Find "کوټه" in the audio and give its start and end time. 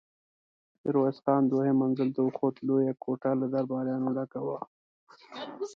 3.03-3.31